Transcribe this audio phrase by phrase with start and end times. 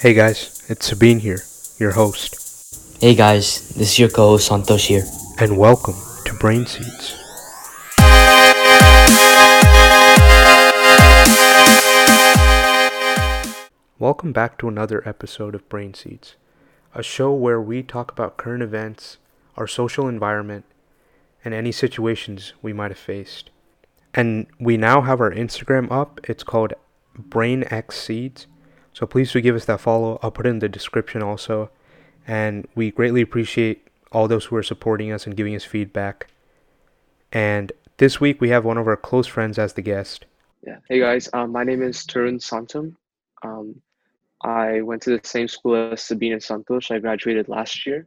[0.00, 1.40] Hey guys, it's Sabine here,
[1.78, 2.36] your host,
[3.00, 5.04] Hey guys, this is your co-host Santosh here.
[5.38, 7.16] and welcome to Brain Seeds.
[13.98, 16.36] Welcome back to another episode of Brain Seeds,
[16.94, 19.18] a show where we talk about current events,
[19.56, 20.64] our social environment,
[21.44, 23.50] and any situations we might have faced.
[24.14, 26.20] And we now have our Instagram up.
[26.24, 26.72] It's called
[27.18, 28.46] BrainX Seeds.
[28.92, 30.18] So please do give us that follow.
[30.22, 31.70] I'll put it in the description also.
[32.26, 36.28] And we greatly appreciate all those who are supporting us and giving us feedback.
[37.32, 40.26] And this week we have one of our close friends as the guest.
[40.66, 40.76] Yeah.
[40.88, 42.94] Hey guys, um, my name is Tarun Santam.
[43.42, 43.80] Um,
[44.42, 46.94] I went to the same school as Sabina and Santosh.
[46.94, 48.06] I graduated last year,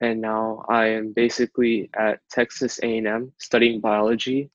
[0.00, 4.50] and now I am basically at Texas A&M studying biology.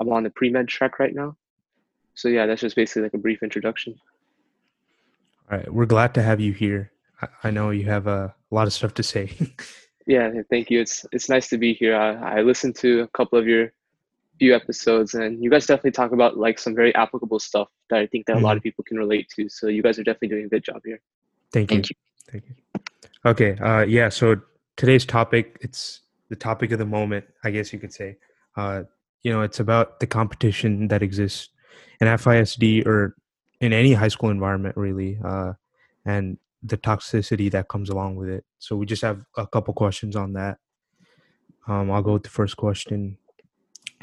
[0.00, 1.36] I'm on the pre-med track right now.
[2.14, 3.94] So yeah, that's just basically like a brief introduction.
[5.50, 6.92] All right, we're glad to have you here.
[7.22, 9.32] I, I know you have a lot of stuff to say.
[10.08, 10.80] Yeah, thank you.
[10.80, 11.94] It's it's nice to be here.
[11.94, 13.74] I, I listened to a couple of your
[14.38, 18.06] few episodes, and you guys definitely talk about like some very applicable stuff that I
[18.06, 19.50] think that a lot of people can relate to.
[19.50, 20.98] So you guys are definitely doing a good job here.
[21.52, 21.76] Thank you.
[21.76, 21.96] Thank you.
[22.30, 22.54] Thank you.
[23.26, 23.58] Okay.
[23.58, 24.08] Uh, yeah.
[24.08, 24.36] So
[24.78, 28.16] today's topic, it's the topic of the moment, I guess you could say.
[28.56, 28.84] Uh,
[29.22, 31.50] you know, it's about the competition that exists
[32.00, 33.14] in FISD or
[33.60, 35.52] in any high school environment, really, uh,
[36.04, 38.44] and the toxicity that comes along with it.
[38.58, 40.58] So we just have a couple questions on that.
[41.66, 43.18] Um, I'll go with the first question.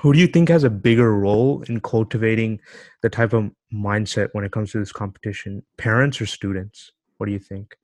[0.01, 2.59] Who do you think has a bigger role in cultivating
[3.01, 5.63] the type of mindset when it comes to this competition?
[5.77, 6.91] Parents or students?
[7.17, 7.75] What do you think?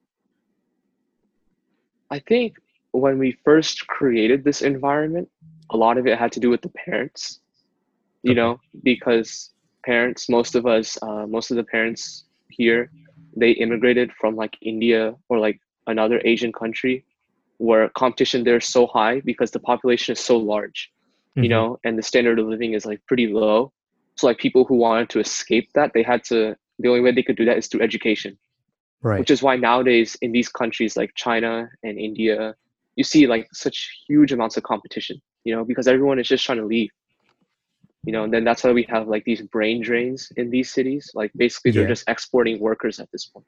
[2.09, 2.57] I think
[2.91, 5.29] when we first created this environment,
[5.69, 7.39] a lot of it had to do with the parents,
[8.23, 8.41] you Okay.
[8.41, 9.51] know, because
[9.85, 12.91] parents, most of us, uh, most of the parents here,
[13.35, 17.05] they immigrated from like India or like another Asian country
[17.57, 20.91] where competition there is so high because the population is so large,
[21.41, 21.49] you Mhm.
[21.49, 23.71] know, and the standard of living is like pretty low.
[24.17, 27.23] So like people who wanted to escape that, they had to, the only way they
[27.23, 28.37] could do that is through education
[29.01, 29.27] Right.
[29.27, 32.55] which is why nowadays in these countries like China and India,
[32.95, 36.57] you see like such huge amounts of competition, you know, because everyone is just trying
[36.59, 36.89] to leave,
[38.03, 41.11] you know, and then that's why we have like these brain drains in these cities.
[41.13, 41.87] Like basically they're Yeah.
[41.87, 43.45] just exporting workers at this point,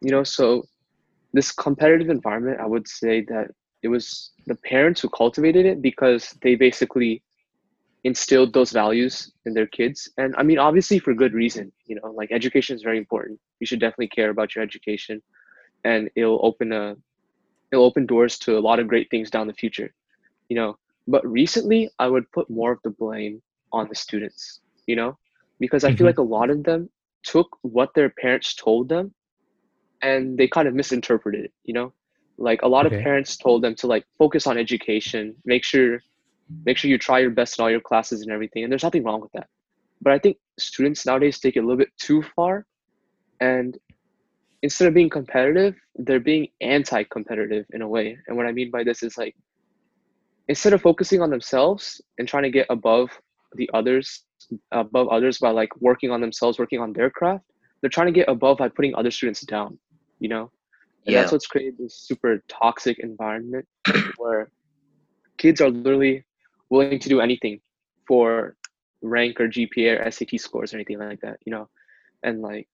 [0.00, 0.64] you know, so
[1.32, 3.50] this competitive environment, I would say that
[3.82, 7.22] it was the parents who cultivated it because they basically
[8.04, 12.10] instilled those values in their kids and i mean obviously for good reason you know
[12.12, 15.22] like education is very important you should definitely care about your education
[15.84, 16.94] and it'll open a
[17.72, 19.92] it'll open doors to a lot of great things down the future
[20.50, 20.76] you know
[21.06, 23.42] but recently i would put more of the blame
[23.72, 25.16] on the students you know
[25.60, 26.08] because i feel Mhm.
[26.08, 26.88] like a lot of them
[27.24, 29.12] took what their parents told them
[30.02, 31.92] and they kind of misinterpreted it you know
[32.38, 32.96] like a lot Okay.
[32.96, 36.00] of parents told them to like focus on education make sure
[36.66, 39.04] make sure you try your best in all your classes and everything and there's nothing
[39.04, 39.48] wrong with that
[40.02, 42.66] but i think students nowadays take it a little bit too far
[43.40, 43.78] and
[44.62, 48.82] instead of being competitive they're being anti-competitive in a way and what i mean by
[48.84, 49.34] this is like
[50.48, 53.10] instead of focusing on themselves and trying to get above
[53.54, 54.24] the others
[54.72, 57.44] above others by like working on themselves working on their craft
[57.80, 59.78] they're trying to get above by putting other students down
[60.20, 60.50] you know
[61.06, 61.20] and Yeah.
[61.20, 63.66] that's what's created this super toxic environment
[64.16, 64.50] where
[65.38, 66.24] kids are literally
[66.70, 67.60] willing to do anything
[68.06, 68.56] for
[69.02, 71.68] rank or GPA or SAT scores or anything like that, you know.
[72.22, 72.68] And like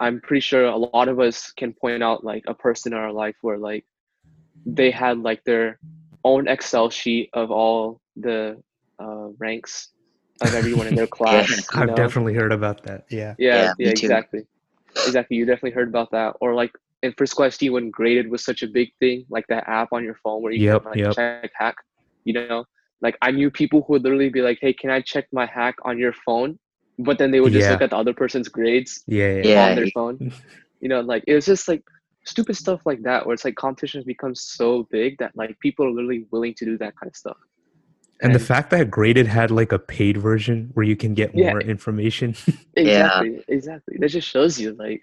[0.00, 3.12] I'm pretty sure a lot of us can point out like a person in our
[3.12, 3.84] life where like
[4.66, 5.78] they had like their
[6.24, 8.62] own Excel sheet of all the
[8.98, 9.88] uh, ranks
[10.40, 11.50] of everyone in their class.
[11.50, 11.94] you I've know?
[11.96, 13.04] definitely heard about that.
[13.10, 13.34] Yeah.
[13.38, 14.46] Yeah, Yeah, yeah, exactly.
[15.06, 15.36] Exactly.
[15.36, 16.36] You definitely heard about that.
[16.40, 16.72] Or like
[17.02, 20.16] in Frisco ISD when graded was such a big thing, like that app on your
[20.22, 21.14] phone where you Yep, can like yep.
[21.14, 21.76] check hack.
[22.24, 22.64] You know,
[23.00, 25.74] like I knew people who would literally be like, "Hey, can I check my hack
[25.84, 26.58] on your phone?"
[26.98, 27.72] But then they would just Yeah.
[27.72, 29.32] look at the other person's grades Yeah.
[29.32, 29.42] Yeah.
[29.48, 29.68] Yeah.
[29.70, 30.32] on their phone.
[30.80, 31.82] You know, like it was just like
[32.24, 35.86] stupid stuff like that, where it's like competition has become so big that like people
[35.86, 37.36] are literally willing to do that kind of stuff.
[38.20, 41.50] And the fact that Graded had like a paid version where you can get Yeah.
[41.50, 42.34] more information.
[42.76, 43.96] Exactly, exactly.
[43.98, 45.02] That just shows you like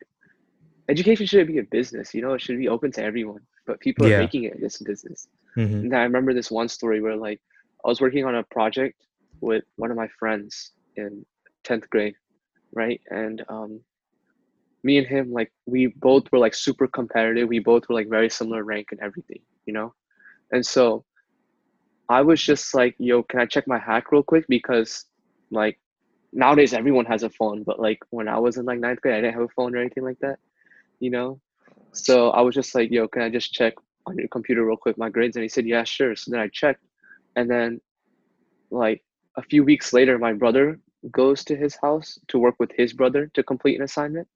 [0.88, 3.42] education shouldn't be a business, you know, it should be open to everyone.
[3.68, 5.28] But people are making it this business.
[5.58, 5.82] Mhm.
[5.82, 7.42] And I remember this one story where like
[7.86, 9.06] I was working on a project
[9.42, 11.26] with one of my friends in
[11.66, 12.16] 10th grade,
[12.74, 13.00] right?
[13.12, 13.82] And um
[14.84, 17.48] me and him like we both were like super competitive.
[17.50, 19.94] We both were like very similar rank and everything, you know?
[20.52, 21.06] And so
[22.10, 24.46] I was just like, yo, can I check my hack real quick?
[24.48, 25.06] Because
[25.52, 25.80] like
[26.34, 29.22] nowadays everyone has a phone, but like when I was in like ninth grade, I
[29.22, 30.40] didn't have a phone or anything like that.
[31.00, 31.40] you know.
[31.94, 33.74] So I was just like, "Yo, can I just check
[34.08, 36.48] on your computer real quick my grades?" And he said, "Yeah, sure." So then I
[36.50, 36.84] checked,
[37.36, 37.82] and then
[38.72, 39.04] like
[39.38, 40.80] a few weeks later, my brother
[41.12, 44.28] goes to his house to work with his brother to complete an assignment,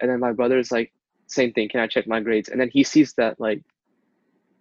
[0.00, 0.92] and then my brother is like,
[1.26, 1.68] "Same thing.
[1.68, 3.62] Can I check my grades?" And then he sees that like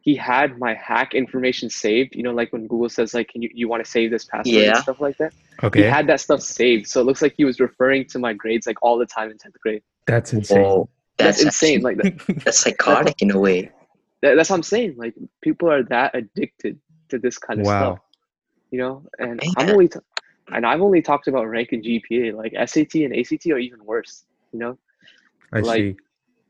[0.02, 2.16] he had my hack information saved.
[2.16, 4.54] You know, like when Google says like, "Can you you want to save this password?"
[4.56, 4.70] Yeah.
[4.70, 5.34] and stuff like that.
[5.64, 8.34] Okay he had that stuff saved, so it looks like he was referring to my
[8.34, 9.82] grades like all the time in tenth grade.
[10.06, 10.62] that's insane.
[10.62, 11.82] Whoa, That's, that's, insane.
[11.82, 13.72] Like that, that's psychotic in a way.
[14.22, 14.96] that- that's what I'm saying.
[14.98, 16.78] Like people are that addicted
[17.10, 17.80] to this kind of Wow.
[17.94, 18.00] stuff,
[18.72, 19.04] you know.
[19.18, 20.00] And I'm only, t-
[20.52, 22.34] and I've only talked about rank and GPA.
[22.36, 24.26] Like SAT and ACT are even worse.
[24.52, 24.78] You know,
[25.56, 25.96] I like- see.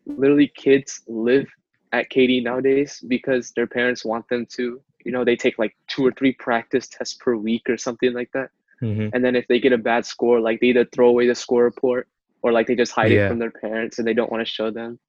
[0.06, 1.48] literally kids live
[1.92, 4.82] at KD nowadays because their parents want them to.
[5.06, 8.32] You know, they take like two or three practice tests per week or something like
[8.34, 8.50] that.
[8.80, 11.36] hmm And then if they get a bad score, like they either throw away the
[11.36, 12.08] score report
[12.42, 13.26] or like they just hide Yeah.
[13.26, 15.00] it from their parents and they don't want to show them.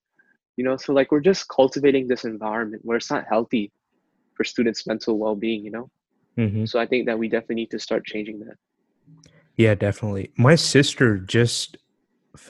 [0.55, 3.71] You know, so like we're just cultivating this environment where it's not healthy
[4.35, 5.89] for students' mental well being, you know?
[6.35, 8.55] hmm So I think that we definitely need to start changing that.
[9.55, 10.31] Yeah, definitely.
[10.37, 11.77] My sister just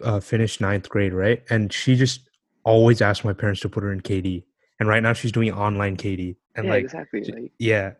[0.03, 1.43] uh, finished ninth grade, right?
[1.49, 2.29] And she just
[2.63, 4.43] always asked my parents to put her in KD.
[4.79, 6.35] And right now she's doing online KD.
[6.55, 7.21] And yeah, like, exactly.
[7.21, 7.93] j- Like yeah,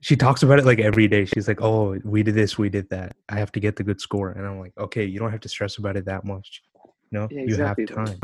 [0.00, 1.24] she talks about it like every day.
[1.24, 3.16] She's like, "Oh, we did this, we did that.
[3.28, 5.48] I have to get the good score." And I'm like, "Okay, you don't have to
[5.48, 6.62] stress about it that much.
[7.10, 8.20] You know, Yeah, you have time."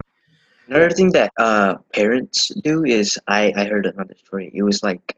[0.69, 4.51] Another thing that uh parents do is I I heard another story.
[4.55, 5.17] It was like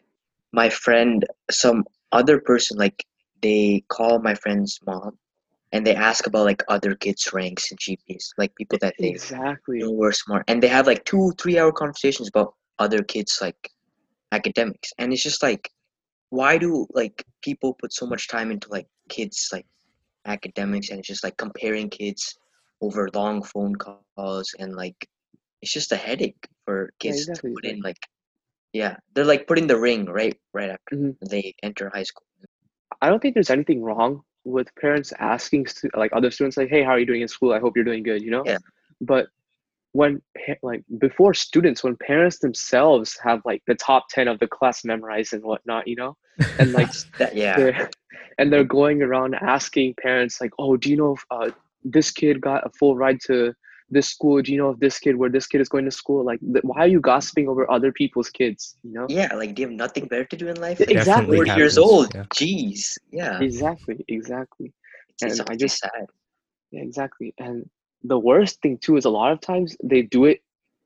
[0.52, 3.04] my friend, some other person, like
[3.42, 5.18] they call my friend's mom,
[5.72, 9.78] and they ask about like other kids' ranks and GPAs, like people that they exactly.
[9.80, 13.70] know were smart, and they have like two three hour conversations about other kids' like
[14.32, 15.70] academics, and it's just like,
[16.30, 19.66] why do like people put so much time into like kids like
[20.26, 22.38] academics and it's just like comparing kids
[22.80, 25.08] over long phone calls and like
[25.60, 28.06] it's just a headache for Yeah, kids exactly, to put in like-
[28.72, 31.16] yeah they're like putting the ring right right after Mhm.
[31.28, 32.24] they enter high school
[33.00, 36.82] I don't think there's anything wrong with parents asking stu- like other students like, "Hey,
[36.82, 37.52] how are you doing in school?
[37.52, 38.42] I hope you're doing good." You know.
[38.44, 38.58] Yeah.
[39.00, 39.28] But
[39.92, 40.22] when
[40.62, 45.32] like before students, when parents themselves have like the top ten of the class memorized
[45.32, 46.16] and whatnot, you know,
[46.58, 47.90] and like that yeah they're
[48.38, 51.50] and they're going around asking parents like, "Oh, do you know if uh,
[51.84, 53.54] this kid got a full ride to
[53.92, 54.42] this school?
[54.42, 56.24] Do you know of this kid where this kid is going to school?
[56.24, 58.76] Like, th- why are you gossiping over other people's kids?
[58.82, 59.06] You know?
[59.08, 61.36] yeah like do you have nothing better to do in life exactly.
[61.36, 62.24] you're 40 years old yeah.
[62.34, 64.72] jeez yeah Exactly, exactly.
[65.10, 66.06] it's, it's and I just- sad
[66.72, 67.34] Yeah, exactly.
[67.38, 67.68] And
[68.02, 70.38] the worst thing too is a lot of times they do it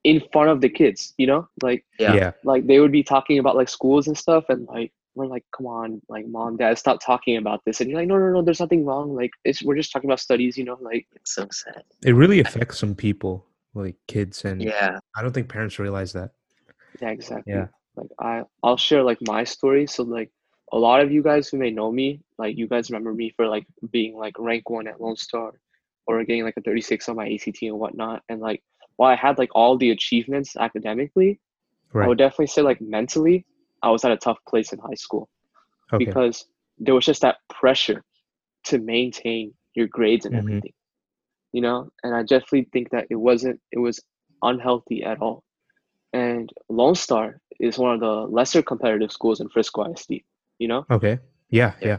[0.04, 1.48] in front of the kids, you know?
[1.62, 2.30] Like yeah, yeah.
[2.44, 5.66] like they would be talking about like schools and stuff and like we're like, come
[5.66, 7.80] on, like mom, dad, stop talking about this.
[7.80, 9.16] And you're like, no, no, no, there's nothing wrong.
[9.16, 12.40] Like it's we're just talking about studies, you know, like it's so sad It really
[12.40, 16.32] affects some people, like kids, and yeah I don't think parents realize that.
[17.00, 17.52] yeah, exactly.
[17.52, 17.68] Yeah.
[17.96, 19.86] Like I I'll share like my story.
[19.86, 20.30] So like
[20.72, 23.46] a lot of you guys who may know me, like you guys remember me for
[23.48, 25.52] like being like rank one at Lone Star
[26.06, 28.22] or getting like a 36 on my ACT and whatnot.
[28.28, 28.62] And like
[28.96, 31.40] while I had like all the achievements academically,
[31.94, 33.46] I would definitely say like mentally,
[33.86, 35.28] I was at a tough place in high school
[35.92, 36.04] Okay.
[36.04, 36.36] because
[36.84, 38.00] there was just that pressure
[38.68, 40.38] to maintain your grades and Mhm.
[40.42, 40.74] everything.
[41.52, 43.96] You know, and I definitely think that it wasn't it was
[44.42, 45.38] unhealthy at all.
[46.12, 50.24] And Lone Star is one of the lesser competitive schools in Frisco ISD,
[50.58, 50.84] you know?
[50.90, 51.18] Okay.
[51.50, 51.72] Yeah.
[51.80, 51.86] Yeah.
[51.90, 51.98] Yeah.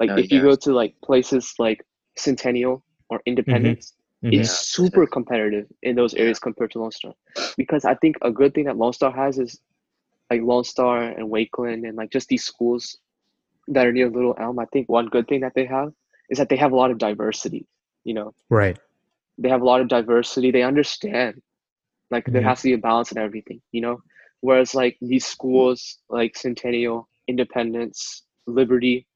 [0.00, 1.78] Like Oh, if you go to like places like
[2.16, 3.84] Centennial or Independence,
[4.22, 4.32] Mhm.
[4.38, 4.62] it's Yeah.
[4.76, 7.14] super competitive in those areas compared to Lone Star.
[7.56, 9.60] Because I think a good thing that Lone Star has is
[10.30, 12.98] like Lone Star and Wakeland and like just these schools
[13.68, 14.58] that are near Little Elm.
[14.58, 15.92] I think one good thing that they have
[16.30, 17.66] is that they have a lot of diversity.
[18.04, 18.78] You know, Right.
[19.38, 20.50] they have a lot of diversity.
[20.50, 21.42] They understand
[22.10, 22.44] like there Mhm.
[22.44, 23.60] has to be a balance in everything.
[23.72, 24.02] You know,
[24.40, 29.06] whereas like these schools like Centennial, Independence, Liberty,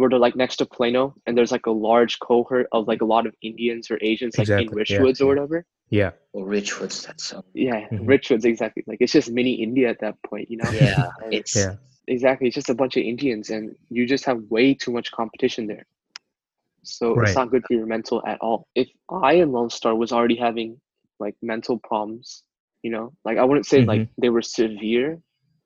[0.00, 3.04] where they're like next to Plano, and there's like a large cohort of like a
[3.04, 5.64] lot of Indians or Asians like in Exactly, yeah, Richwoods or whatever.
[5.90, 6.10] Yeah.
[6.32, 8.06] or richwoods that's so Yeah, Mhm.
[8.06, 8.82] Richwoods exactly.
[8.86, 10.70] Like it's just mini India at that point, you know.
[10.70, 11.74] yeah it's Yeah.
[12.06, 12.46] exactly.
[12.48, 15.86] It's just a bunch of Indians, and you just have way too much competition there.
[16.82, 17.28] So Right.
[17.28, 18.66] it's not good for your mental at all.
[18.74, 20.80] If I in Lone Star was already having
[21.18, 22.42] like mental problems,
[22.82, 24.20] you know, like I wouldn't say like Mm-hmm.
[24.22, 25.20] they were severe,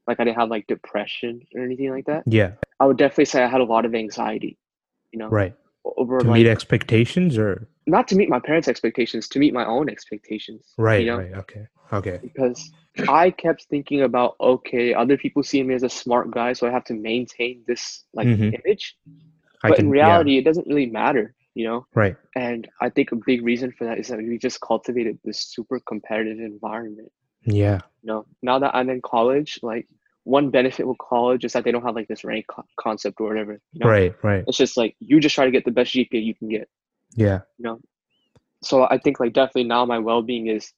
[0.07, 2.25] like I didn't have like depression or anything like that.
[2.27, 2.53] Yeah.
[2.81, 4.59] I would definitely say I had a lot of anxiety,
[5.13, 5.55] you know, Right.
[5.85, 9.67] over To like meet expectations or not to meet my parents' expectations, to meet my
[9.67, 10.73] own expectations.
[10.79, 11.01] right.
[11.01, 11.19] You know?
[11.19, 11.35] Right.
[11.35, 11.67] Okay.
[11.93, 12.19] Okay.
[12.23, 12.73] because
[13.09, 16.71] I kept thinking about okay, other people see me as a smart guy, so I
[16.71, 18.55] have to maintain this like Mhm.
[18.65, 18.97] image.
[19.63, 19.87] I But can.
[19.87, 22.17] in reality, it doesn't really matter you know Right.
[22.35, 25.81] and i think a big reason for that is that we just cultivated this super
[25.81, 27.11] competitive environment
[27.47, 27.81] Yeah.
[28.03, 29.87] you know now that i'm in college like
[30.25, 33.29] one benefit with college is that they don't have like this rank co- concept or
[33.29, 34.15] whatever you know Right.
[34.23, 34.45] Right.
[34.47, 36.69] it's just like you just try to get the best gpa you can get
[37.15, 37.41] Yeah.
[37.59, 37.81] you know
[38.63, 40.73] so i think like definitely now my well-being is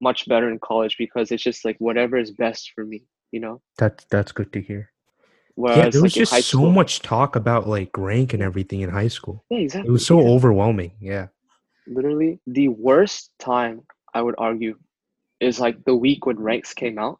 [0.00, 3.60] much better in college because it's just like whatever is best for me you know
[3.78, 4.90] That's that's good to hear.
[5.54, 8.90] whereas yeah, there was like just so much talk about like rank and everything in
[8.90, 9.44] high school.
[9.50, 10.28] yeah exactly It was so yeah.
[10.34, 10.92] overwhelming.
[11.00, 11.28] Yeah.
[11.86, 13.82] literally the worst time
[14.14, 14.74] i would argue
[15.42, 17.18] is like the week when ranks came out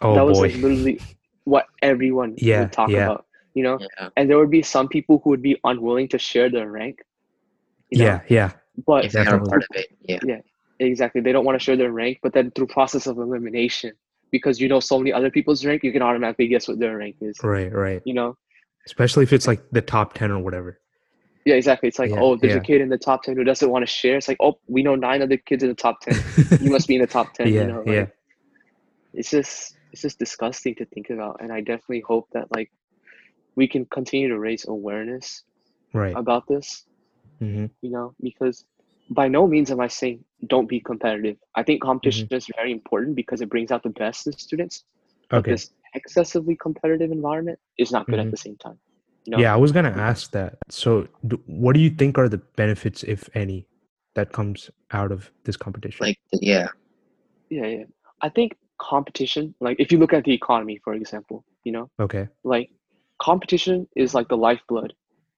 [0.00, 0.42] Oh that was boy.
[0.46, 1.00] like literally
[1.44, 3.04] what everyone Yeah, would talk yeah.
[3.06, 4.08] about you know Yeah.
[4.16, 6.96] and there would be some people who would be unwilling to share their rank
[7.90, 8.04] you know?
[8.04, 8.20] yeah.
[8.28, 8.50] Yeah.
[8.86, 10.40] but If they are part of it, yeah.
[10.78, 13.92] exactly they don't want to share their rank but then through process of elimination
[14.30, 17.16] because you know so many other people's rank you can automatically guess what their rank
[17.20, 17.72] is Right.
[17.72, 18.02] Right.
[18.04, 18.36] you know
[18.86, 20.80] Especially if it's like the top ten or whatever.
[21.44, 22.60] Yeah exactly it's like Yeah, oh there's yeah.
[22.60, 24.82] a kid in the top 10 who doesn't want to share it's like oh we
[24.82, 26.14] know nine other kids in the top 10
[26.60, 27.62] you must be in the top 10 yeah.
[27.62, 28.06] you know like, yeah.
[29.14, 32.70] it's just it's just disgusting to think about and i definitely hope that like
[33.56, 35.44] we can continue to raise awareness
[35.94, 36.14] Right.
[36.16, 36.84] about this
[37.38, 38.64] hmm you know because
[39.10, 43.16] by no means am i saying don't be competitive i think competition is very important
[43.16, 44.84] because it brings out the best in students
[45.30, 45.52] but Okay.
[45.52, 48.24] this excessively competitive environment is not good Mhm.
[48.26, 48.78] at the same time
[49.28, 50.58] you know Yeah, I was gonna ask that.
[50.70, 53.66] So, d what do you think are the benefits, if any,
[54.14, 56.06] that comes out of this competition?
[56.06, 56.68] Like, yeah.
[57.50, 57.84] yeah yeah
[58.22, 62.28] i think competition like if you look at the economy for example you know okay.
[62.44, 62.70] like
[63.18, 64.92] competition is like the lifeblood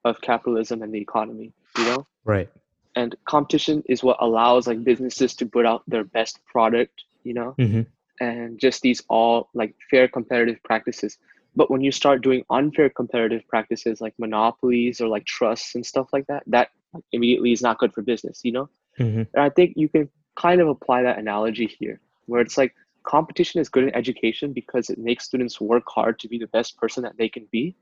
[0.04, 2.48] of capitalism and the economy you know Right.
[2.96, 7.54] and competition is what allows like businesses to put out their best product you know
[7.58, 7.82] hmm
[8.22, 11.16] and just these all like fair competitive practices
[11.56, 16.08] but when you start doing unfair competitive practices like monopolies or like trusts and stuff
[16.12, 16.68] like that that
[17.12, 20.60] immediately is not good for business you know hmm and i think you can kind
[20.60, 22.74] of apply that analogy here where it's like
[23.06, 26.76] competition is good in education because it makes students work hard to be the best
[26.76, 27.74] person that they can be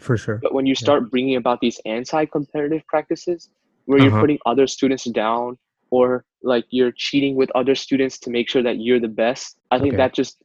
[0.00, 0.38] For sure.
[0.42, 3.48] but when you start bringing about these anti-competitive practices
[3.86, 4.20] where you're Uh-huh.
[4.20, 5.58] putting other students down
[5.90, 9.78] or like you're cheating with other students to make sure that you're the best i
[9.78, 9.96] think Okay.
[9.96, 10.42] that just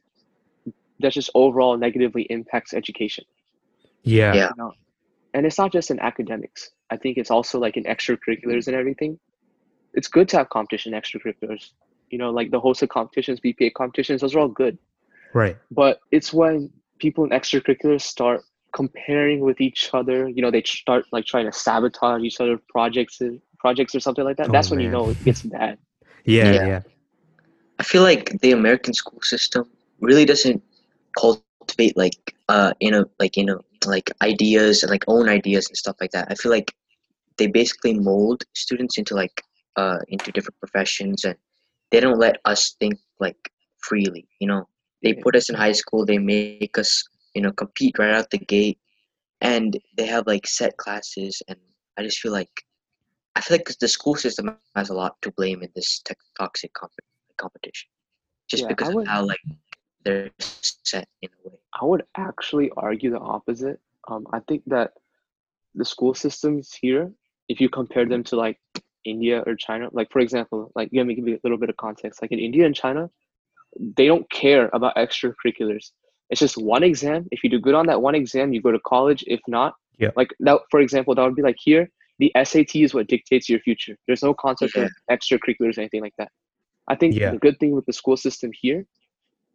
[1.02, 3.24] that just overall negatively impacts education
[4.02, 4.34] Yeah.
[4.34, 4.48] Yeah.
[4.50, 4.72] you know
[5.34, 9.18] and it's not just in academics i think it's also like in extracurriculars and everything
[9.94, 11.70] it's good to have competition in extracurriculars
[12.10, 14.78] you know like the hosted competitions bpa competitions those are all good
[15.34, 15.56] Right.
[15.70, 18.42] but it's when people in extracurriculars start
[18.72, 23.20] comparing with each other you know they start like trying to sabotage each other projects
[23.20, 25.78] and projects or something like that Oh, that's when you know it gets bad
[26.24, 26.52] Yeah.
[26.52, 26.66] Yeah.
[26.66, 26.80] Yeah.
[27.78, 29.64] I feel like the American school system
[30.00, 30.62] really doesn't
[31.18, 35.62] cultivate like uh you know like you know like ideas and like own ideas and
[35.62, 36.16] stuff like that.
[36.20, 36.64] I feel like
[37.36, 39.42] they basically mold students into like
[39.76, 41.36] uh into different professions and
[41.90, 44.68] they don't let us think like freely, you know.
[45.02, 47.04] They put us in high school, they make us,
[47.34, 48.78] you know, compete right out the gate
[49.40, 51.58] and they have like set classes and
[51.98, 52.64] I just feel like
[53.36, 56.72] I feel like the school system has a lot to blame in this tech toxic
[56.74, 56.82] comp-
[57.36, 57.88] competition,
[58.48, 59.40] just Yeah, because I of how like
[60.04, 61.54] they're set in a way.
[61.80, 63.78] i would actually argue the opposite.
[64.08, 64.92] Um, i think that
[65.74, 67.10] the school systems here
[67.48, 68.58] if you compare them to like
[69.04, 71.76] india or china like for example like let me give you a little bit of
[71.76, 72.20] context.
[72.22, 73.10] Like in india and china
[73.96, 75.92] they don't care about extracurriculars.
[76.30, 77.26] It's just one exam.
[77.30, 79.24] If you do good on that one exam you go to college.
[79.26, 80.10] If not Yeah.
[80.20, 83.60] like that for example that would be like here the sat is what dictates your
[83.60, 83.96] future.
[84.06, 86.30] There's no concept of extracurriculars or anything like that.
[86.92, 87.30] I think Yeah.
[87.32, 88.80] the good thing with the school system here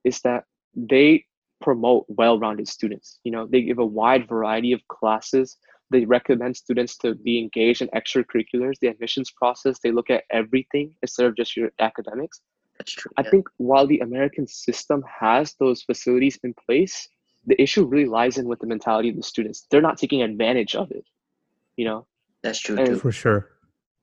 [0.07, 0.43] is that
[0.75, 1.25] they
[1.61, 5.57] promote well-rounded students you know they give a wide variety of classes
[5.89, 10.87] they recommend students to be engaged in extracurriculars the admissions process they look at everything
[11.01, 12.41] instead of just your academics
[12.77, 13.11] That's true.
[13.17, 13.31] i yeah.
[13.31, 16.95] think while the american system has those facilities in place
[17.51, 20.75] the issue really lies in with the mentality of the students they're not taking advantage
[20.75, 21.05] of it
[21.75, 21.99] you know
[22.43, 22.99] that's true and- too.
[22.99, 23.49] For sure.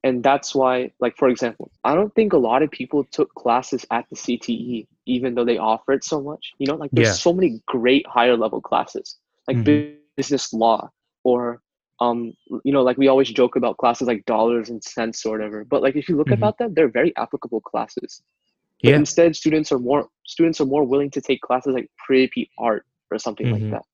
[0.05, 3.85] And that's why like for example i don't think a lot of people took classes
[3.91, 7.25] at the cte even though they offered so much you know like there's Yeah.
[7.27, 9.17] so many great higher level classes
[9.49, 9.97] like Mhm.
[10.17, 10.81] business law
[11.25, 11.61] or
[12.01, 12.19] um
[12.67, 15.81] you know like we always joke about classes like dollars and cents or whatever but
[15.83, 16.39] like if you look Mhm.
[16.41, 18.23] about them they're very applicable classes
[18.83, 18.97] but Yeah.
[19.03, 20.03] instead students are more
[20.35, 23.53] students are more willing to take classes like pre-ap art or something Mhm.
[23.57, 23.85] like that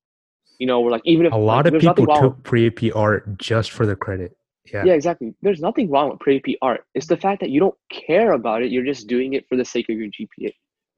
[0.58, 3.70] you know we're like even if A lot like, of people took pre-AP art just
[3.70, 4.36] for the credit.
[4.72, 4.84] Yeah.
[4.84, 5.34] yeah, exactly.
[5.42, 6.84] There's nothing wrong with pre-AP art.
[6.94, 8.70] It's the fact that you don't care about it.
[8.70, 10.52] You're just doing it for the sake of your GPA.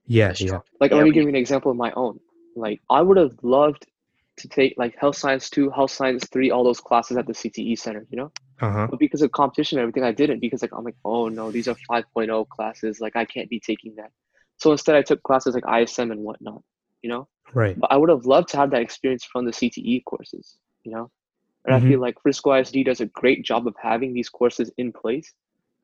[0.07, 0.29] Yeah.
[0.29, 0.59] That's Yeah.
[0.81, 2.19] Like, Yeah, let me give you an example of my own.
[2.57, 3.87] Like, I would have loved
[4.39, 7.79] to take like health science two, health science three, all those classes at the CTE
[7.79, 8.33] center, you know.
[8.61, 8.87] Uh-huh.
[8.91, 11.69] But because of competition and everything, I didn't because like I'm like, oh no, these
[11.69, 13.01] are 5.0 classes.
[13.01, 14.11] Like I can't be taking that.
[14.57, 16.63] So instead, I took classes like ISM and whatnot,
[17.03, 17.29] you know.
[17.53, 17.79] Right.
[17.79, 21.11] But I would have loved to have that experience from the CTE courses, you know.
[21.65, 21.87] And Mhm.
[21.87, 25.33] I feel like Frisco ISD does a great job of having these courses in place.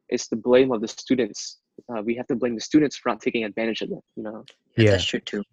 [0.09, 1.59] It's the blame of the students.
[1.89, 4.45] Uh, we have to blame the students for not taking advantage of them, you know.
[4.77, 4.93] Yeah.
[4.93, 5.45] That's true too.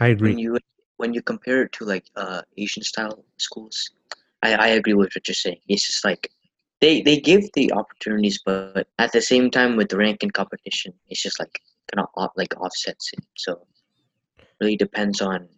[0.00, 0.30] I agree.
[0.30, 0.58] When you
[0.96, 3.90] when you compare it to like uh Asian style schools,
[4.42, 5.60] I, I agree with what you're saying.
[5.68, 6.30] It's just like
[6.80, 10.92] they they give the opportunities, but at the same time with the rank and competition,
[11.08, 11.60] it's just like
[11.90, 13.24] kind of off, like offsets it.
[13.36, 13.66] So
[14.60, 15.48] really depends on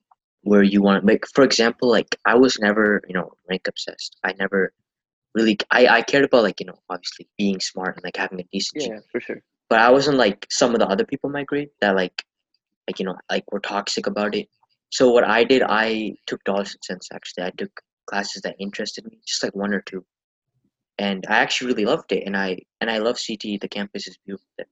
[0.45, 1.05] where you want.
[1.07, 4.17] Like for example, like I was never you know rank obsessed.
[4.25, 4.73] I never
[5.35, 8.45] really I I cared about like you know obviously being smart and like having a
[8.53, 9.43] decent Yeah, for sure.
[9.71, 12.25] but I wasn't like some of the other people in my grade that like
[12.89, 14.49] like you know like were toxic about it.
[14.91, 17.09] So what I did, I took dollars and cents.
[17.13, 17.73] Actually, I took
[18.07, 20.05] classes that interested me, just like one or two,
[20.99, 22.25] and I actually really loved it.
[22.27, 23.61] And I and I love CT.
[23.61, 24.67] The campus is beautiful, there.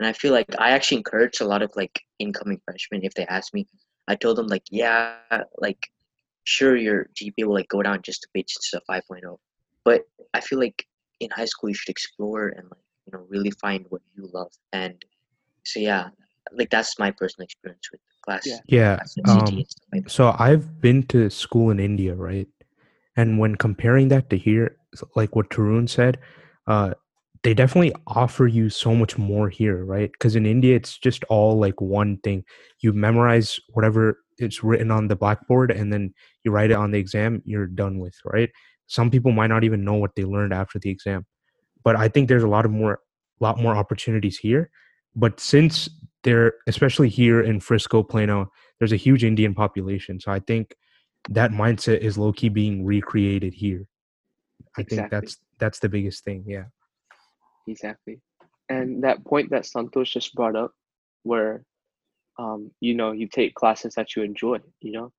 [0.00, 3.26] and I feel like I actually encourage a lot of like incoming freshmen if they
[3.26, 3.66] ask me.
[4.08, 5.16] I told them like, yeah,
[5.58, 5.90] like
[6.44, 9.38] sure your GPA will like go down just a bit, just a 5.0,
[9.84, 10.02] but
[10.34, 10.86] I feel like
[11.20, 14.52] in high school you should explore and like you know really find what you love
[14.72, 15.04] and
[15.64, 16.08] so yeah
[16.52, 18.58] like that's my personal experience with class Yeah.
[18.66, 18.96] Yeah.
[18.96, 22.48] class at Um, like so I've been to school in India, right?
[23.16, 24.76] And when comparing that to here,
[25.14, 26.18] like what Tarun said,
[26.66, 26.94] uh,
[27.42, 30.10] they definitely offer you so much more here, right?
[30.12, 32.44] Because in India, it's just all like one thing.
[32.80, 36.98] You memorize whatever it's written on the blackboard, and then you write it on the
[36.98, 37.42] exam.
[37.44, 38.50] You're done with, right?
[38.86, 41.26] Some people might not even know what they learned after the exam,
[41.82, 43.00] but I think there's a lot of more,
[43.40, 44.70] lot more opportunities here.
[45.16, 45.88] But since
[46.22, 50.20] they're, especially here in Frisco, Plano, there's a huge Indian population.
[50.20, 50.74] So I think
[51.30, 53.86] that mindset is low key being recreated here.
[54.76, 56.44] I think that's that's the biggest thing.
[56.46, 56.64] Yeah.
[57.66, 58.20] Exactly.
[58.68, 60.72] And that point that Santosh just brought up,
[61.24, 61.64] where,
[62.38, 65.12] um, you know, you take classes that you enjoy, you know,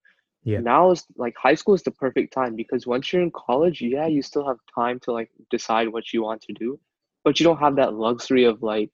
[0.44, 0.60] Yeah.
[0.60, 4.08] now is like high school is the perfect time because once you're in college, yeah,
[4.08, 6.80] you still have time to like decide what you want to do,
[7.24, 8.91] but you don't have that luxury of like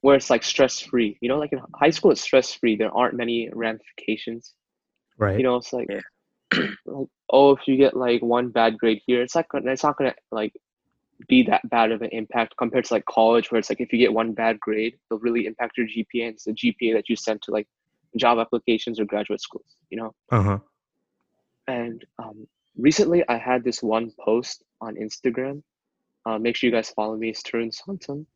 [0.00, 1.16] where it's like stress free.
[1.20, 2.76] You know, like in high school, it's stress free.
[2.76, 4.54] There aren't many ramifications.
[5.18, 5.36] Right.
[5.38, 6.00] You know, it's like, Yeah.
[6.86, 9.96] like oh, if you get like one bad grade here, it's not gonna, it's not
[9.96, 10.52] gonna like
[11.28, 13.98] be that bad of an impact compared to like college, where it's like if you
[13.98, 16.26] get one bad grade, it'll really impact your GPA.
[16.26, 17.66] And it's the GPA that you send to like
[18.16, 19.76] job applications or graduate schools.
[19.90, 20.14] You know.
[20.30, 20.58] uh huh.
[21.68, 25.62] And um, recently, I had this one post on Instagram.
[26.26, 27.30] Uh, make sure you guys follow me.
[27.30, 28.26] It's Tarun Santam.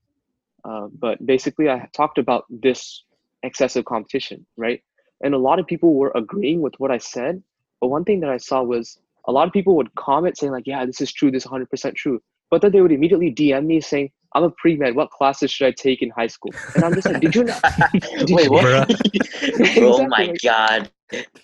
[0.64, 3.04] Uh, but basically, I talked about this
[3.42, 4.82] excessive competition, right?
[5.22, 7.42] And a lot of people were agreeing with what I said.
[7.80, 10.66] But one thing that I saw was a lot of people would comment saying like,
[10.66, 11.30] "Yeah, this is true.
[11.30, 12.20] This is 100% true."
[12.50, 14.94] But then they would immediately DM me saying, "I'm a pre med.
[14.94, 17.60] What classes should I take in high school?" And I'm just like, "Did you not?"
[18.28, 18.64] Wait, what?
[18.64, 19.78] Bruh.
[19.82, 20.38] oh my Exactly.
[20.48, 20.90] god.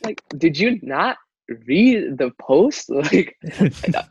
[0.05, 1.17] like did you not
[1.67, 3.37] read the post like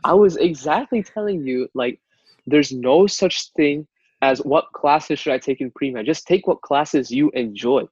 [0.04, 2.00] i was exactly telling you like
[2.46, 3.86] there's no such thing
[4.22, 7.82] as what classes should i take in pre-med just take what classes you enjoy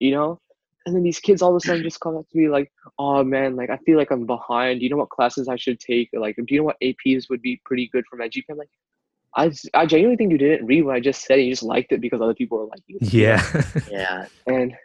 [0.00, 0.38] you know
[0.86, 3.24] and then these kids all of a sudden just come up to me like oh
[3.24, 6.08] man like i feel like i'm behind do you know what classes i should take
[6.14, 8.70] like do you know what aps would be pretty good for my gp i'm like
[9.36, 11.38] I, I genuinely think you didn't read what I just said.
[11.38, 12.98] And you just liked it because other people were like you.
[13.00, 13.42] Yeah.
[13.90, 14.26] Yeah.
[14.46, 14.76] and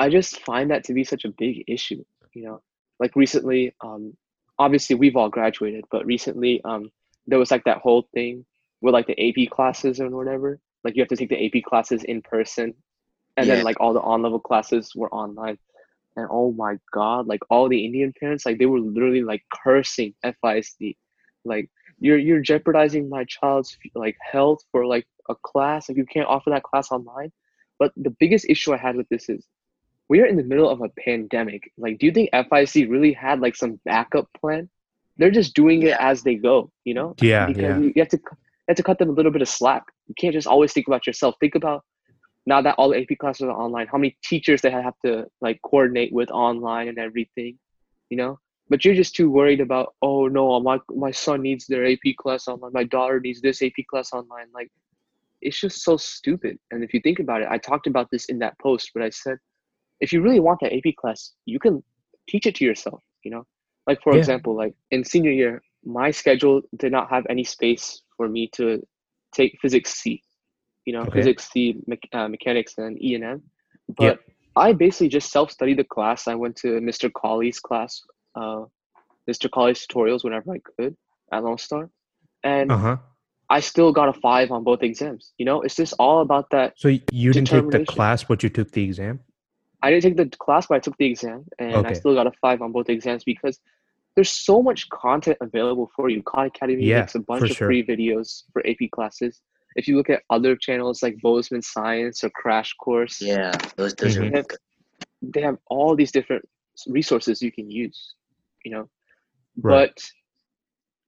[0.00, 2.02] i just find that to be such a big issue
[2.34, 2.60] you know
[2.98, 4.16] like recently um
[4.58, 6.90] obviously we've all graduated but recently um
[7.26, 8.44] there was like that whole thing
[8.80, 12.02] with like the ap classes and whatever like you have to take the ap classes
[12.04, 12.74] in person
[13.40, 13.56] and Yeah.
[13.56, 15.58] then like all the on level classes were online
[16.16, 20.14] and oh my god like all the indian parents like they were literally like cursing
[20.24, 20.96] fisd
[21.44, 26.26] like you're you're jeopardizing my child's like health for like a class like you can't
[26.34, 27.30] offer that class online
[27.80, 29.46] but the biggest issue I had with this is
[30.10, 31.70] we are in the middle of a pandemic.
[31.78, 34.68] Like, do you think FISD really had like some backup plan?
[35.16, 37.14] They're just doing it as they go, you know?
[37.22, 37.78] Yeah, Because yeah.
[37.78, 39.84] you have to you have to cut them a little bit of slack.
[40.08, 41.36] You can't just always think about yourself.
[41.40, 41.84] Think about
[42.46, 45.60] now that all the AP classes are online, how many teachers they have to like
[45.62, 47.58] coordinate with online and everything,
[48.10, 48.38] you know?
[48.68, 52.16] But you're just too worried about, oh no, uh, my my son needs their AP
[52.18, 54.46] class online, my daughter needs this AP class online.
[54.54, 54.70] Like
[55.40, 56.58] it's just so stupid.
[56.70, 59.10] And if you think about it, I talked about this in that post, but I
[59.10, 59.38] said,
[60.00, 61.82] if you really want that AP class, you can
[62.28, 63.44] teach it to yourself, you know?
[63.86, 64.16] Like, for Yeah.
[64.16, 68.82] example, like in senior year, my schedule did not have any space for me to
[69.32, 70.22] take physics C,
[70.90, 71.18] you know, Okay.
[71.20, 73.42] physics C, me- uh, mechanics, and E and M.
[73.96, 74.20] But Yep.
[74.56, 76.26] I basically just self studied the class.
[76.26, 77.06] I went to Mr.
[77.20, 77.92] Colley's class
[78.34, 78.64] uh,
[79.30, 79.46] Mr.
[79.56, 80.96] College tutorials whenever I could
[81.32, 81.90] at Lone Star,
[82.42, 82.96] and Uh huh.
[83.56, 85.32] I still got a five on both exams.
[85.38, 86.68] You know, it's just all about that.
[86.76, 89.20] So you didn't take the class, but you took the exam.
[89.82, 92.34] I didn't take the class, but I took the exam, and I still got a
[92.44, 93.56] five on both exams because
[94.14, 96.22] there's so much content available for you.
[96.30, 97.68] Khan Academy Yeah, makes a bunch of sure.
[97.68, 99.40] free videos for AP classes.
[99.76, 104.16] If you look at other channels like Bozeman Science or Crash Course, Yeah, those those
[104.16, 104.30] are Mhm.
[104.32, 104.58] really good.
[105.22, 106.48] they have all these different
[106.86, 108.14] resources you can use,
[108.64, 108.88] you know.
[109.60, 109.90] Right.
[109.94, 110.02] But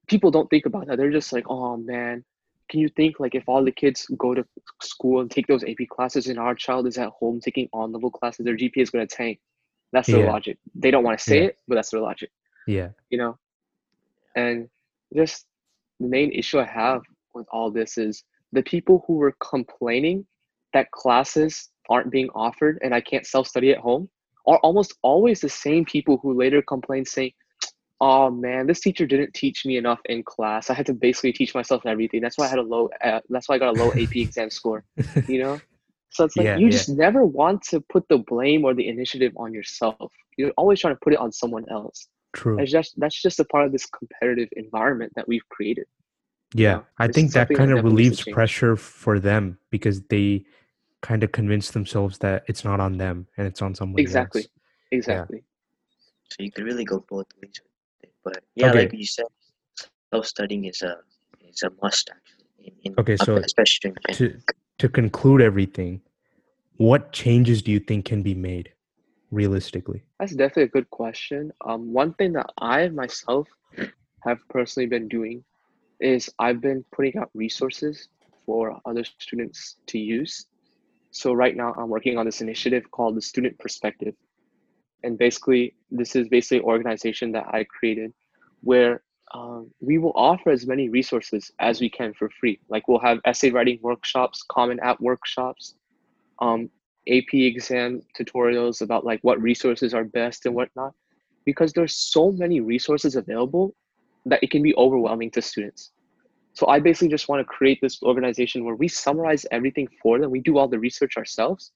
[0.07, 0.97] people don't think about that.
[0.97, 2.23] They're just like, oh man,
[2.69, 4.45] can you think like if all the kids go to
[4.81, 8.11] school and take those AP classes and our child is at home taking on level
[8.11, 9.39] classes, their GPA is going to tank.
[9.91, 10.31] That's their Yeah.
[10.31, 10.57] logic.
[10.75, 11.47] They don't want to say Yeah.
[11.47, 12.31] it, but that's their logic,
[12.67, 12.89] Yeah.
[13.09, 13.37] you know.
[14.35, 14.69] And
[15.15, 15.47] just
[15.99, 17.01] the main issue I have
[17.33, 18.23] with all this is
[18.53, 20.25] the people who were complaining
[20.73, 24.09] that classes aren't being offered and I can't self study at home
[24.47, 27.33] are almost always the same people who later complain saying,
[27.99, 30.69] "Oh man, this teacher didn't teach me enough in class.
[30.69, 32.21] I had to basically teach myself and everything.
[32.21, 32.89] That's why I had a low.
[33.03, 34.83] Uh, that's why I got a low AP exam score.
[35.27, 35.61] You know."
[36.11, 36.71] So it's like Yeah, you yeah.
[36.71, 40.11] just never want to put the blame or the initiative on yourself.
[40.37, 42.07] You're always trying to put it on someone else.
[42.33, 42.55] True.
[42.57, 45.85] That's just that's just a part of this competitive environment that we've created.
[46.53, 49.19] Yeah, know, I think that something that kind of definitely needs to relieves pressure for
[49.19, 50.45] them because they
[51.01, 54.41] kind of convince themselves that it's not on them and it's on someone Exactly.
[54.41, 54.49] else.
[54.91, 55.37] Exactly.
[55.37, 55.43] exactly.
[56.29, 58.13] So you could really go both ways with it.
[58.23, 58.85] But yeah, Okay.
[58.85, 59.25] like you said,
[60.13, 60.97] self studying is a
[61.47, 62.47] is a must actually.
[62.59, 64.39] In, in Okay, so especially during To
[64.79, 66.01] to conclude everything,
[66.77, 68.71] what changes do you think can be made
[69.31, 70.03] realistically?
[70.19, 71.51] That's definitely a good question.
[71.65, 73.47] Um, one thing that I myself
[74.21, 75.43] have personally been doing
[75.99, 78.09] is I've been putting out resources
[78.45, 80.45] for other students to use.
[81.11, 84.15] So right now I'm working on this initiative called the Student Perspective.
[85.03, 88.13] And basically, this is basically an organization that I created
[88.61, 89.03] where
[89.33, 92.59] um, we will offer as many resources as we can for free.
[92.69, 95.75] Like we'll have essay writing workshops, common app workshops,
[96.39, 96.69] um,
[97.07, 100.93] AP exam tutorials about like what resources are best and whatnot,
[101.45, 103.75] because there's so many resources available
[104.25, 105.91] that it can be overwhelming to students.
[106.53, 110.31] So I basically just want to create this organization where we summarize everything for them.
[110.31, 111.71] We do all the research ourselves,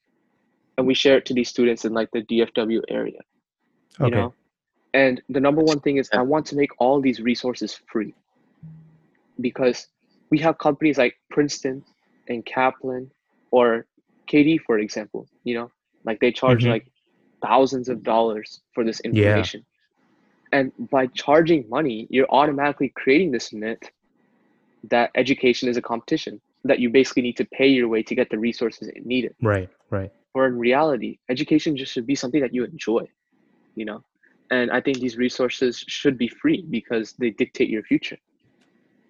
[0.78, 3.20] and we share it to these students in like the DFW area.
[4.00, 4.18] You Okay.
[4.18, 4.36] know,
[4.94, 8.14] and the number one thing is I want to make all these resources free
[9.42, 9.88] because
[10.32, 11.84] we have companies like Princeton
[12.28, 13.12] and Kaplan
[13.52, 13.88] or
[14.32, 15.72] KD, for example, you know,
[16.06, 16.70] like they charge Mhm.
[16.70, 16.92] like
[17.46, 19.46] thousands of dollars for this Yeah.
[20.52, 23.82] And by charging money, you're automatically creating this myth
[24.90, 28.30] that education is a competition, that you basically need to pay your way to get
[28.30, 29.36] the resources it needed.
[29.42, 30.12] Right, right.
[30.34, 33.08] Or in reality, education just should be something that you enjoy,
[33.76, 34.04] you know?
[34.52, 38.18] And I think these resources should be free because they dictate your future,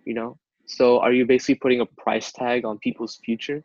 [0.05, 0.37] you know?
[0.65, 3.63] So are you basically putting a price tag on people's future?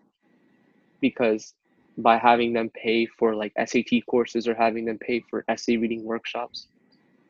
[1.00, 1.54] Because
[1.98, 6.04] by having them pay for like SAT courses or having them pay for essay reading
[6.04, 6.68] workshops,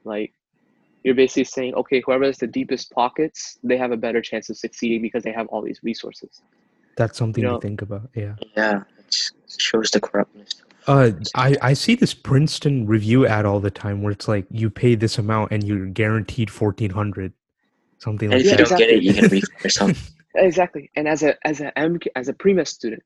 [0.04, 0.32] like
[1.04, 4.56] you're basically saying, okay, whoever has the deepest pockets, they have a better chance of
[4.56, 6.42] succeeding because they have all these resources.
[6.96, 8.08] That's something know- to think about.
[8.14, 8.34] Yeah.
[8.56, 10.50] yeah, it shows the corruptness.
[10.88, 14.68] Uh, I, I see this Princeton review ad all the time where it's like you
[14.68, 17.32] pay this amount and you're guaranteed fourteen hundred,
[17.98, 18.60] something And like that.
[18.60, 18.70] if you that.
[18.70, 20.02] don't get it, you get a refund or something.
[20.34, 20.90] Exactly.
[20.96, 23.00] And as a as a M as a pre-med student,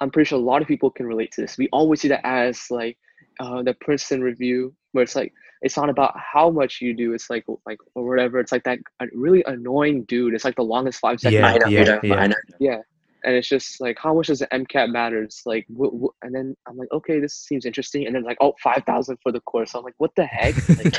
[0.00, 1.56] I'm pretty sure a lot of people can relate to this.
[1.56, 2.98] We always see that as like
[3.38, 7.12] uh, the Princeton review, where it's like it's not about how much you do.
[7.14, 8.38] It's like like or whatever.
[8.40, 10.34] It's like that uh, really annoying dude.
[10.34, 11.40] It's like the longest five seconds.
[11.40, 12.16] Yeah, I yeah, yeah.
[12.60, 12.78] Yeah.
[13.24, 15.22] And it's just like how much does the MCAT matter?
[15.22, 18.06] It's like, wh- wh- and then I'm like, okay, this seems interesting.
[18.06, 19.74] And then like, oh, five thousand for the course.
[19.74, 20.54] I'm like, what the heck?
[20.78, 20.94] Like,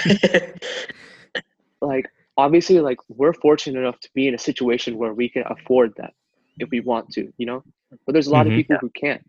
[1.81, 2.05] like
[2.37, 6.13] obviously like we're fortunate enough to be in a situation where we can afford that
[6.57, 7.63] if we want to you know
[8.05, 8.49] but there's a lot Mhm.
[8.51, 9.21] of people who can't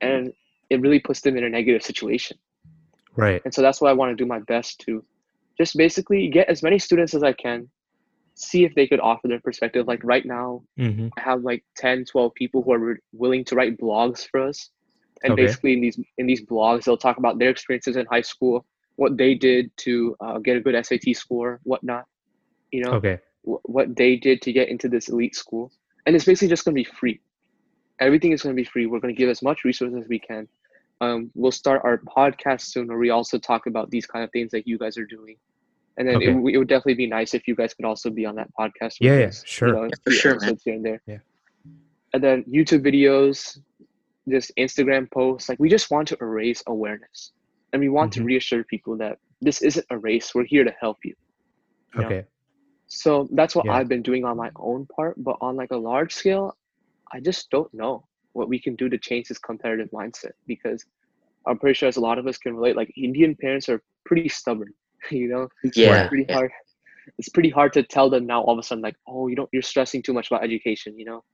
[0.00, 0.32] and
[0.70, 2.36] it really puts them in a negative situation
[3.18, 3.42] Right.
[3.44, 5.04] and so that's why i want to do my best to
[5.58, 7.68] just basically get as many students as i can
[8.34, 11.08] see if they could offer their perspective like right now Mm-hmm.
[11.18, 14.70] i have like 10 12 people who are willing to write blogs for us
[15.24, 15.42] and Okay.
[15.42, 18.64] basically in these in these blogs they'll talk about their experiences in high school
[18.96, 22.04] what they did to uh, get a good sat score whatnot
[22.70, 23.18] you know Okay.
[23.42, 25.72] wh- what they did to get into this elite school
[26.06, 27.20] and it's basically just going to be free
[28.00, 30.18] everything is going to be free we're going to give as much resources as we
[30.18, 30.46] can
[31.00, 34.50] um, we'll start our podcast soon where we also talk about these kind of things
[34.50, 35.36] that you guys are doing
[35.96, 36.26] and then Okay.
[36.30, 38.94] it, it would definitely be nice if you guys could also be on that podcast
[39.00, 39.72] with Yeah, yeah, us, you sure.
[39.72, 40.56] know, Yeah, for sure, man.
[40.64, 41.18] here and there Yeah.
[42.14, 43.58] and then youtube videos
[44.28, 47.32] just instagram posts like we just want to erase awareness
[47.72, 48.26] and we want to Mhm.
[48.26, 50.34] reassure people that this isn't a race.
[50.34, 51.14] We're here to help you.
[51.94, 52.06] you know?
[52.06, 52.24] Okay.
[52.88, 53.74] So that's what Yeah.
[53.74, 55.14] I've been doing on my own part.
[55.22, 56.56] But on like a large scale,
[57.12, 58.07] I just don't know
[58.38, 60.84] what we can do to change this competitive mindset because
[61.46, 64.28] I'm pretty sure as a lot of us can relate, like Indian parents are pretty
[64.28, 64.72] stubborn,
[65.10, 65.48] you know?
[65.74, 66.02] Yeah.
[66.02, 66.34] It's pretty yeah.
[66.34, 66.50] hard.
[67.18, 69.48] It's pretty hard to tell them now all of a sudden, like, oh, you don't
[69.52, 71.24] you're stressing too much about education, you know?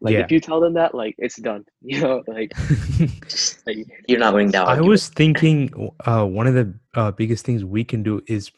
[0.00, 0.20] Like Yeah.
[0.20, 1.64] if you tell them that, like it's done.
[1.82, 2.52] You know, like,
[3.66, 4.90] like You're not winning that I argument.
[4.90, 8.52] was thinking uh, one of the uh, biggest things we can do is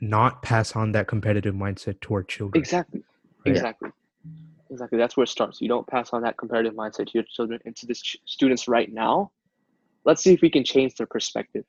[0.00, 2.60] not pass on that competitive mindset to our children.
[2.60, 3.02] exactly.
[3.46, 3.52] Yeah.
[3.52, 3.90] Exactly.
[4.72, 4.98] Exactly.
[4.98, 5.60] That's where it starts.
[5.60, 8.66] You don't pass on that comparative mindset to your children and to the ch- students
[8.68, 9.30] right now.
[10.04, 11.64] Let's see if we can change their perspective.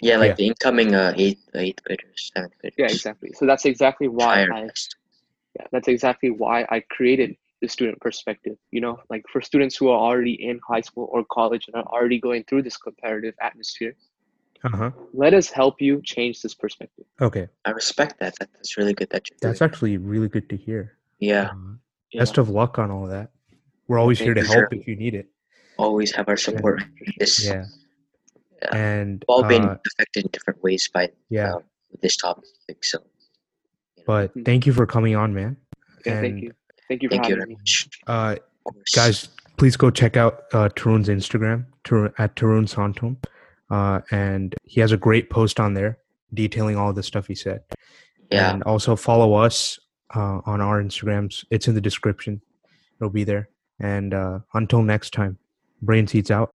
[0.00, 0.34] Yeah, like Yeah.
[0.36, 2.76] the incoming uh, eighth, eighth graders, seventh graders.
[2.78, 3.32] Yeah, exactly.
[3.34, 4.68] So that's exactly why Try I
[5.56, 8.56] yeah, that's exactly why I created the student perspective.
[8.70, 11.88] You know, like for students who are already in high school or college and are
[11.92, 13.94] already going through this comparative atmosphere,
[14.64, 14.90] Uh-huh.
[15.12, 17.06] let us help you change this perspective.
[17.20, 17.48] Okay.
[17.64, 18.34] I respect that.
[18.38, 18.48] that.
[18.54, 19.70] That's really good that you're That's doing.
[19.70, 20.96] actually really good to hear.
[21.20, 21.78] Yeah, you
[22.14, 22.42] Best know?
[22.42, 23.30] of luck on all of that.
[23.86, 24.68] We're always here to help sir.
[24.72, 25.28] if you need it.
[25.78, 26.82] always have our support.
[27.18, 27.64] This Yeah.
[28.62, 28.76] Yeah.
[28.76, 31.54] And we've all been uh, affected in different ways by yeah.
[31.54, 31.62] um,
[32.02, 32.44] this topic.
[32.82, 33.04] So, you
[33.98, 34.44] know, But Mhm.
[34.44, 35.56] thank you for coming on, man.
[36.04, 36.52] yeah, thank you.
[36.88, 37.54] Thank you for thank you very me.
[37.54, 37.88] much.
[38.06, 38.36] Uh,
[38.94, 43.16] guys, please go check out uh, Tarun's Instagram Tarun, at Tarun Santam,
[43.70, 45.98] uh, and he has a great post on there
[46.34, 47.62] detailing all the stuff he said.
[48.32, 48.52] Yeah.
[48.52, 49.78] And also follow us
[50.14, 51.44] uh, on our Instagrams.
[51.50, 52.40] It's in the description.
[53.00, 53.48] It'll be there.
[53.80, 55.38] And uh, until next time,
[55.82, 56.50] brain seeds out.